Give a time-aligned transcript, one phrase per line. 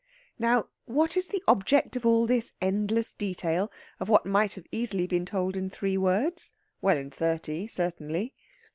[0.39, 4.79] Now, what is the object of all this endless detail of what might have been
[4.79, 8.33] easily told in three words well, in thirty, certainly?